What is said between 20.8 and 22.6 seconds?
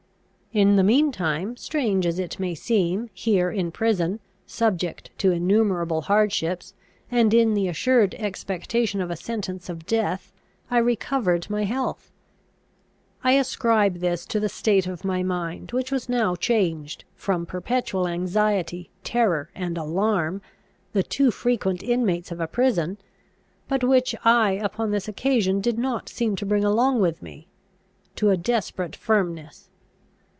the too frequent inmates of a